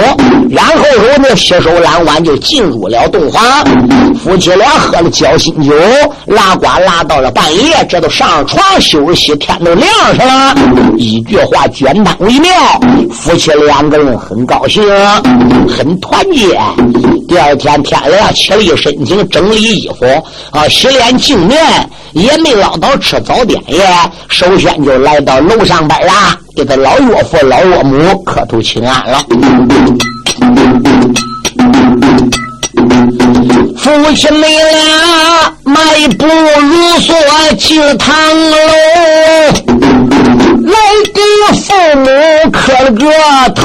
[0.50, 3.44] 然后说呢，携手揽碗就进入了洞房。
[4.24, 5.74] 夫妻俩喝了交心酒，
[6.28, 9.33] 拉呱拉到了半夜，这都上床休息。
[9.38, 10.56] 天都亮上了，
[10.98, 12.52] 一句话简单微妙，
[13.12, 14.84] 夫妻两个人很高兴，
[15.68, 16.60] 很团结。
[17.28, 20.06] 第二天天亮，起立申请，整理衣服，
[20.52, 21.60] 啊，洗脸净面，
[22.14, 23.86] 也没捞到吃早点耶。
[24.30, 29.20] 首先就来到楼上边啊，给他老岳父、老岳母磕头请安了。
[33.84, 37.14] 夫妻们俩迈步如梭
[37.58, 38.16] 进堂
[38.50, 38.56] 楼，
[40.62, 40.74] 来
[41.14, 41.20] 给
[41.60, 41.68] 父
[41.98, 42.06] 母
[42.50, 43.04] 磕了个
[43.54, 43.62] 头。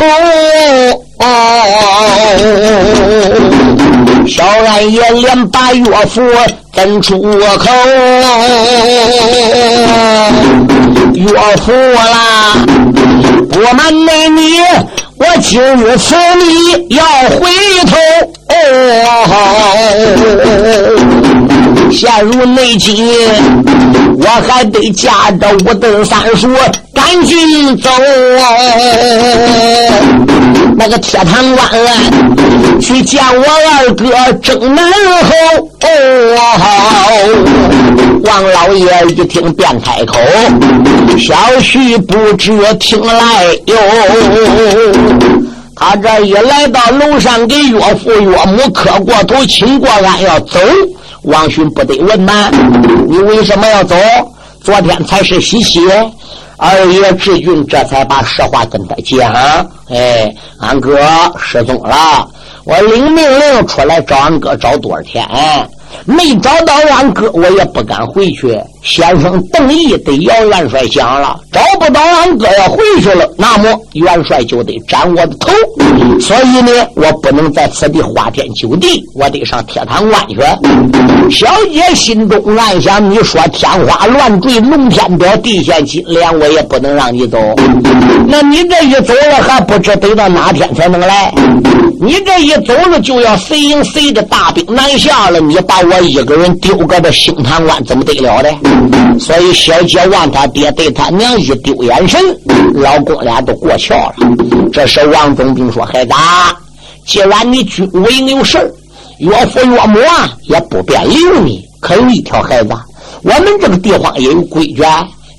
[4.26, 6.20] 小俺也连把岳父
[6.74, 7.70] 跟出口，
[11.14, 11.26] 岳
[11.64, 12.56] 父啦，
[13.48, 13.80] 不瞒
[14.36, 14.42] 你，
[15.18, 17.40] 我今日此你要回
[17.86, 17.96] 头。
[19.04, 19.14] 哦
[21.90, 23.02] 陷入内急，
[24.20, 26.48] 我还得驾着五蹬三叔
[26.94, 27.90] 赶紧走。
[30.78, 31.68] 那个铁堂关
[32.80, 34.06] 去见我二哥
[34.40, 34.84] 郑南
[35.24, 35.34] 侯。
[38.22, 40.16] 王老爷一听便开口，
[41.18, 43.76] 小婿不知听来哟。
[45.74, 50.60] 他这一来到楼上，给岳父岳母磕过头，请过安，要走。
[51.22, 52.52] 王勋不得问呐，
[53.08, 53.96] 你为什么要走？
[54.62, 55.80] 昨天才是喜喜，
[56.58, 59.32] 二爷志俊这才把实话跟他讲。
[59.88, 60.98] 哎，俺哥
[61.38, 62.28] 失踪了，
[62.64, 65.24] 我领命令出来找俺哥，找多少天？
[66.04, 68.58] 没找到俺哥，我也不敢回去。
[68.82, 75.50] 先生邓毅得姚元帅讲了，找不到俺哥要回去了，那么元帅就得斩我的头。
[76.20, 80.36] 所以呢，我不能在此地花天酒地，我得上铁堂关去。
[81.30, 87.38] 小姐心中暗想：你说天花乱坠，龙天表，地陷金莲，我也不能让你走。
[88.26, 91.32] 那你这一走了，还不知得到哪天才能来？
[92.00, 98.50] 你这一走了，就要谁赢谁的大兵南下了，你把我一个人丢搁这星坛关，怎么得了的？
[99.18, 102.20] 所以小姐望他爹对他娘一丢眼神，
[102.74, 104.14] 老公俩都过桥了。
[104.72, 106.12] 这时王总兵说：“孩子，
[107.04, 108.58] 既然你军委有事
[109.18, 111.64] 岳父岳母啊也不便留你。
[111.80, 112.70] 可有一条孩子，
[113.22, 114.82] 我们这个地方也有规矩，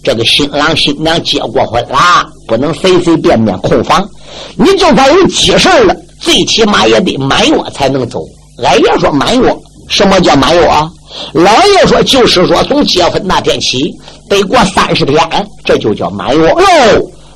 [0.04, 4.08] 这个新郎新娘结过婚啦，不能随随便便空房。
[4.56, 8.24] 你就算有急事了，最起码也得满月才能走。
[8.64, 9.58] 俺爷说满月，
[9.88, 10.90] 什么叫满月啊？
[11.34, 13.94] 老爷说就是说从结婚那天起，
[14.30, 15.18] 得过三十天，
[15.66, 16.62] 这就叫满月喽。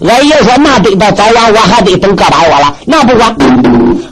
[0.08, 3.36] 俺爷说那得到早晚我还得等个把月了，那不管。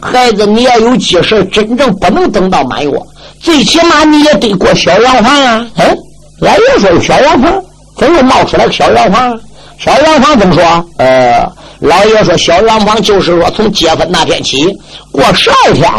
[0.02, 2.92] 孩子，你要有急事，真正不能等到满月，
[3.40, 5.68] 最起码你也得过小洋房啊。
[5.76, 5.98] 嗯，
[6.42, 7.62] 俺爷说小洋房。
[7.98, 9.40] 怎么冒出来个小洋房？
[9.84, 10.64] 小洋房怎么说？
[10.98, 11.44] 呃，
[11.80, 14.72] 老爷说小洋房就是说从结婚那天起
[15.12, 15.90] 过十二天，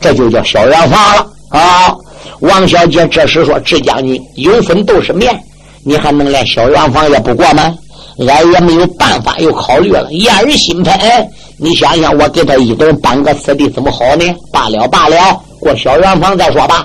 [0.00, 1.92] 这就叫小洋房了啊。
[2.38, 5.36] 王小姐这时说：“智将军有粉都是面，
[5.84, 7.74] 你还能连小洋房也不过吗？”
[8.28, 10.94] 俺也没有办法，又考虑了，燕儿心喷。
[11.56, 14.24] 你想想，我给他一个人搬个此地怎么好呢？
[14.52, 15.16] 罢了罢了。
[15.62, 16.84] 过小洋房再说吧，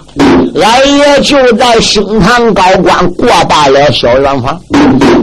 [0.61, 4.59] 俺爷就在兴堂高官过罢了小洋房。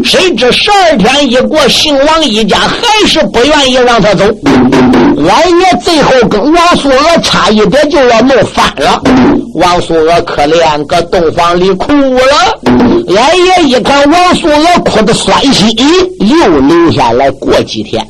[0.02, 4.24] 谁知十二天一过，姓王一家还是不愿意让他走。
[5.16, 9.00] 俺爷最后跟王素娥差一点就要弄翻了。
[9.54, 12.60] 王素娥可怜，搁洞房里哭了。
[13.16, 15.68] 俺爷一看王素娥哭的酸心，
[16.18, 18.04] 又留下来过几天。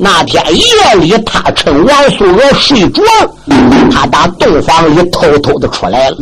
[0.00, 3.02] 那天夜里，他趁王素娥睡着，
[3.90, 4.78] 他打洞房。
[4.88, 6.16] 里偷偷的出来了，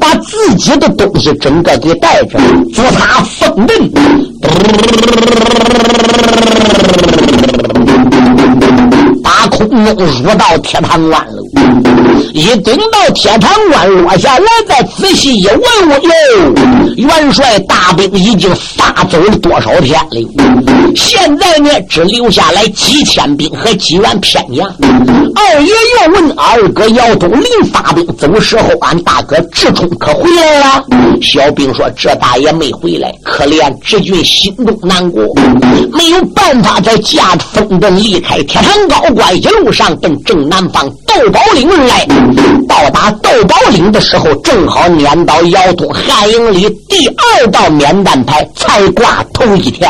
[0.00, 2.38] 把自己的东西整个给带着，
[2.74, 3.76] 做他风蹬，
[9.68, 11.42] 弄入到铁堂关了。
[12.32, 16.10] 一等到铁堂关落下来，再仔细一问问哟，
[16.96, 20.94] 元帅大兵已经杀走了多少天了？
[20.94, 24.66] 现在呢，只留下来几千兵和几员偏将。
[25.34, 30.84] 二爷又问二哥姚东临发兵走时候，俺大哥志冲可回来了？
[31.22, 35.22] 小兵说：“这大爷没回来，可怜志军心中难过，
[35.92, 42.06] 没有办法再驾着风筝离开铁堂高关，一路上奔正南方窦宝岭而来。
[42.68, 49.88] 到达豆宝岭的时候，正好撵到姚东汉营里第二道免战牌才挂头一天。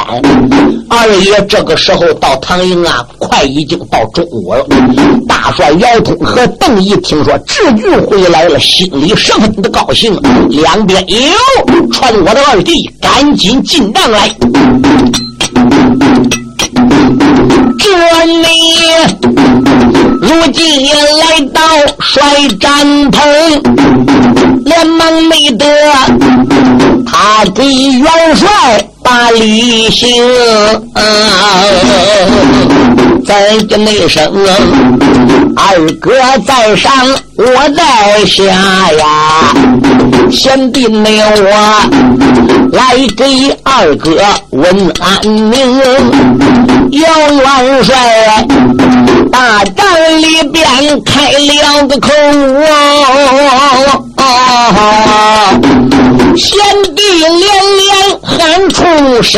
[0.90, 4.66] 二爷这个时候到唐营啊，快已经到中午了。
[5.26, 10.14] 大帅姚通和邓毅听说智军回来了，心里十分的高兴。
[10.50, 11.16] 两边哟
[11.90, 14.30] 传我的二弟，赶紧进帐来。
[17.78, 18.44] 这里
[20.20, 21.62] 如今也来到
[22.00, 22.22] 帅
[22.60, 23.22] 帐棚，
[24.64, 25.66] 连忙没得
[27.06, 28.48] 他给元帅
[29.08, 30.22] 把礼行。
[33.24, 34.22] 再叫那声
[35.56, 36.12] 二哥
[36.46, 36.92] 在上，
[37.36, 37.44] 我
[37.74, 38.44] 在下
[38.92, 39.54] 呀。
[40.30, 41.50] 贤弟没有我
[42.72, 43.24] 来给
[43.62, 45.80] 二哥问安宁。
[46.90, 48.46] 姚元帅
[49.32, 49.86] 大帐
[50.20, 50.64] 里边
[51.02, 52.08] 开了个口，
[56.36, 56.58] 贤
[56.94, 57.40] 弟连
[57.76, 57.88] 连
[58.22, 59.36] 喊出声。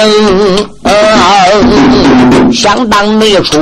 [2.53, 3.59] 想当没出，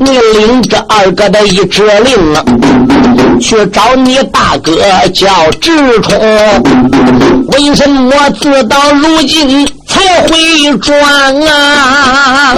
[0.00, 2.42] 你领着二哥的一指令啊，
[3.38, 4.72] 去找你大哥
[5.14, 5.28] 叫
[5.60, 6.18] 志冲。
[7.52, 10.98] 为什么自到如今才回转
[11.46, 12.56] 啊？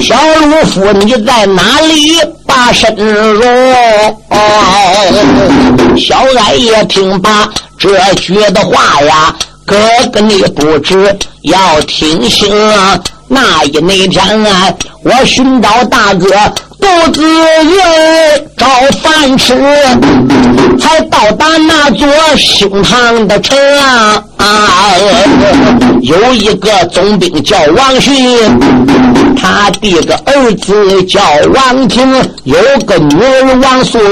[0.00, 0.16] 小
[0.46, 2.16] 鲁夫，你在哪里
[2.46, 3.42] 把身容？
[5.96, 9.34] 小矮也听罢这句的话呀。
[9.66, 9.76] 哥
[10.12, 13.00] 哥，你不知要听信啊！
[13.28, 16.26] 那一那天啊，我寻找大哥，
[16.78, 18.66] 独自人找
[19.02, 19.54] 饭吃，
[20.78, 24.22] 才到达那座兴堂的城啊！
[26.14, 28.14] 有一个总兵叫王勋，
[29.36, 31.20] 他的个儿子叫
[31.52, 32.06] 王庭，
[32.44, 32.56] 有
[32.86, 34.06] 个女儿王素娥，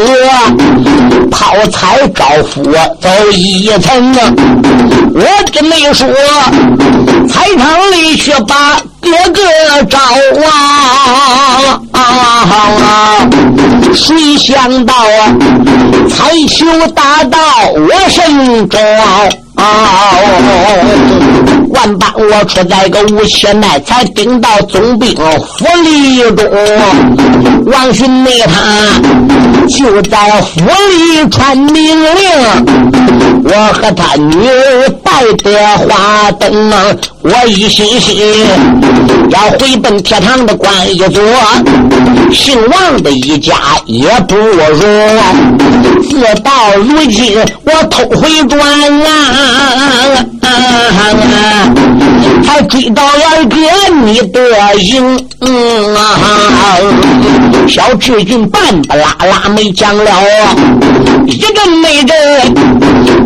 [1.30, 2.64] 泡菜招呼
[3.00, 4.34] 走一层啊！
[5.14, 5.22] 我
[5.52, 6.08] 真没说，
[7.28, 9.40] 菜场里去把哥哥
[9.88, 9.98] 找
[11.92, 13.28] 啊！
[13.94, 15.36] 谁想到啊，
[16.10, 17.38] 彩球打到
[17.74, 18.80] 我身中。
[21.72, 26.46] 万般我出在个五千内，才顶到总兵府里中。
[27.66, 28.52] 王巡内他
[29.68, 32.30] 就在府里传命令，
[33.44, 36.70] 我和他女儿拜得花灯。
[37.22, 38.44] 我一心心
[39.30, 41.22] 要回奔铁堂的关一座，
[42.32, 43.54] 姓王的一家
[43.86, 44.58] 也不容。
[46.02, 48.60] 自到如今，我偷回转
[49.06, 49.08] 啊！
[52.68, 53.56] 追到二哥
[54.04, 54.40] 你的
[54.76, 55.18] 营
[55.96, 56.18] 啊！
[57.68, 60.04] 小志军半不拉拉没讲了，
[61.26, 62.54] 一阵没阵，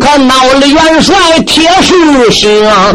[0.01, 1.15] 可闹了元帅
[1.47, 2.93] 铁石心啊！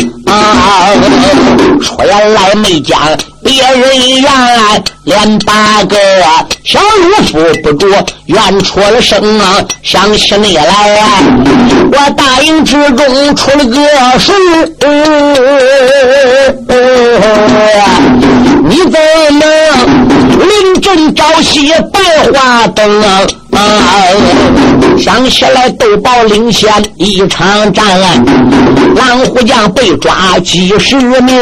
[1.81, 2.99] 说来没讲。
[3.43, 4.23] 别人言，
[5.03, 5.97] 连八个
[6.63, 9.57] 小鲁夫不着，愿出了声啊！
[9.81, 11.07] 想起你来，啊
[11.91, 13.75] 我大营之中出了个
[14.19, 14.31] 事，
[18.63, 18.99] 你怎
[19.33, 19.43] 么
[20.45, 21.99] 临阵朝夕百
[22.31, 23.21] 花灯啊
[23.51, 23.59] 啊？
[24.99, 27.85] 想起来都报领先一场战，
[28.95, 31.35] 狼虎将被抓几十名。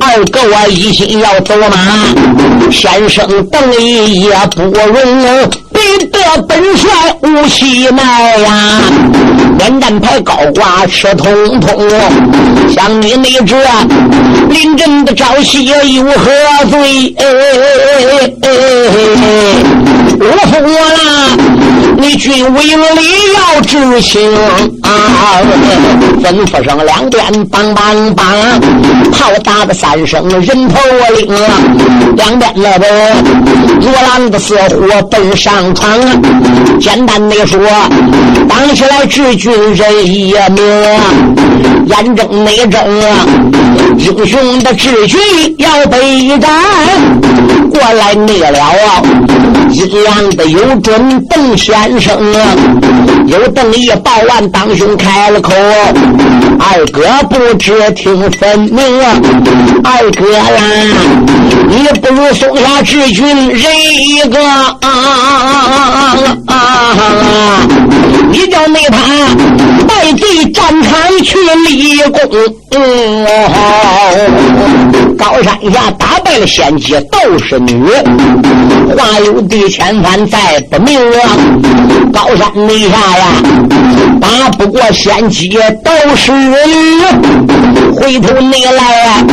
[0.00, 6.18] 二狗啊一心要走马，先生邓毅也不容，必得
[6.48, 8.80] 本帅无锡来呀！
[9.58, 11.86] 连战牌高挂吃通通，
[12.74, 13.56] 像你那这
[14.48, 16.30] 临阵的朝夕有何
[16.70, 17.14] 罪？
[20.18, 20.78] 我服了，
[21.98, 22.74] 你军委里
[23.34, 24.34] 要执行
[24.82, 24.90] 啊！
[26.22, 28.24] 吩咐声两边梆梆梆，
[29.12, 30.78] 炮打的三声人头
[31.16, 31.38] 领啊！
[32.16, 32.86] 两边那个
[33.80, 35.90] 罗浪的似火奔上床！
[36.80, 37.60] 简单的说，
[38.48, 40.64] 当起来治军人一名！
[41.86, 43.26] 眼睁内睁啊！
[43.96, 45.18] 英雄的治军
[45.58, 46.50] 要备战，
[47.70, 49.02] 过来灭了啊！
[49.70, 52.18] 阴阳的有准邓先生，
[53.26, 55.52] 有邓毅报完当兄开了口，
[56.58, 58.78] 二哥不知听分明，
[59.84, 60.60] 二哥啦，
[61.68, 63.60] 你不如松下志军人
[64.08, 65.55] 一个啊啊啊！
[65.56, 67.68] 啊啊啊啊
[68.30, 68.96] 你叫内他
[69.86, 70.92] 带进战场
[71.22, 71.38] 去
[71.68, 72.20] 立功。
[72.78, 73.26] 嗯，
[75.16, 77.86] 高山下打败了仙姬都是女，
[78.94, 81.20] 话有地千番再不明啊。
[82.12, 83.26] 高山那下呀，
[84.20, 86.54] 打不过仙姬都是女，
[87.94, 89.24] 回头你来呀，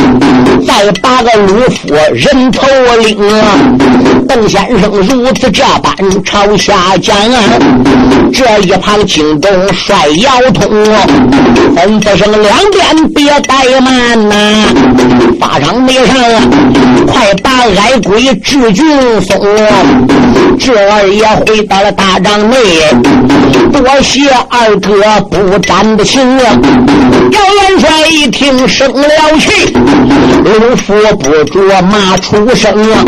[0.66, 3.42] 再把个鲁夫人头我领啊。
[4.26, 7.40] 邓先生如此这般朝下讲啊，
[8.32, 10.84] 这一旁惊动帅姚通，
[11.76, 13.34] 吩咐声两边别。
[13.44, 14.36] 怠慢呐！
[15.38, 16.40] 法场没上啊，
[17.06, 19.38] 快把矮鬼智军送。
[20.58, 22.56] 这二爷回到了大帐内，
[23.72, 26.56] 多谢二哥不沾的情啊！
[27.32, 29.08] 姚元帅一听生了
[29.38, 29.74] 气，
[30.44, 33.04] 鲁夫不着骂出声啊！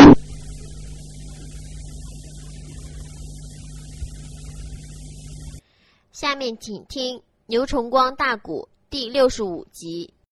[6.16, 10.14] 下面请听牛崇光大鼓第六十五集。